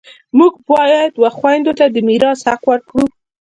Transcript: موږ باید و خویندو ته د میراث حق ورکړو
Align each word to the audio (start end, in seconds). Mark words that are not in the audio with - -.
موږ 0.37 0.53
باید 0.69 1.13
و 1.17 1.23
خویندو 1.37 1.71
ته 1.79 1.85
د 1.93 1.97
میراث 2.07 2.39
حق 2.49 2.61
ورکړو 2.69 3.03